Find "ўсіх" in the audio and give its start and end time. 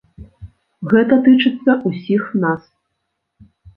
1.91-2.23